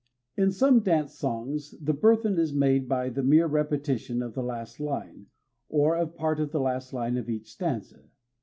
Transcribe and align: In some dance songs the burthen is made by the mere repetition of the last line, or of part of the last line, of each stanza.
In 0.35 0.51
some 0.51 0.79
dance 0.79 1.13
songs 1.13 1.75
the 1.79 1.93
burthen 1.93 2.39
is 2.39 2.55
made 2.55 2.89
by 2.89 3.09
the 3.09 3.21
mere 3.21 3.45
repetition 3.45 4.23
of 4.23 4.33
the 4.33 4.41
last 4.41 4.79
line, 4.79 5.27
or 5.69 5.95
of 5.95 6.15
part 6.15 6.39
of 6.39 6.51
the 6.51 6.59
last 6.59 6.91
line, 6.91 7.17
of 7.17 7.29
each 7.29 7.51
stanza. 7.53 8.09